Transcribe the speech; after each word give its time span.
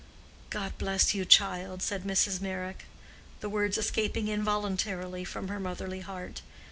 "God 0.49 0.75
bless 0.79 1.13
you, 1.13 1.25
child!" 1.25 1.83
said 1.83 2.05
Mrs. 2.05 2.41
Meyrick, 2.41 2.85
the 3.39 3.49
words 3.49 3.77
escaping 3.77 4.29
involuntarily 4.29 5.23
from 5.23 5.47
her 5.47 5.59
motherly 5.59 5.99
heart. 5.99 6.41